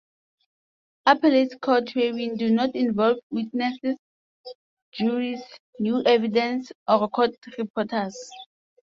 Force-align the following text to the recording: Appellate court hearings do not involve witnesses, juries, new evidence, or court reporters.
Appellate 1.05 1.61
court 1.61 1.91
hearings 1.91 2.39
do 2.39 2.49
not 2.49 2.73
involve 2.75 3.17
witnesses, 3.29 3.97
juries, 4.93 5.43
new 5.79 6.01
evidence, 6.07 6.71
or 6.87 7.07
court 7.07 7.35
reporters. 7.59 8.15